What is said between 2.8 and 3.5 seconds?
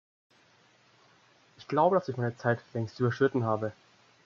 überschritten